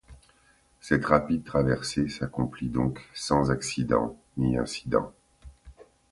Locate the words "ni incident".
4.35-5.13